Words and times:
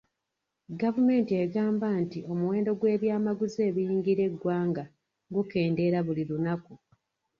Gavumenti 0.81 1.33
egamba 1.43 1.87
nti 2.01 2.19
omuwendo 2.31 2.71
gw'ebyamaguzi 2.79 3.59
ebiyingira 3.69 4.21
eggwanga 4.29 4.83
gukendeera 5.33 5.99
buli 6.05 6.23
lunaku. 6.29 6.73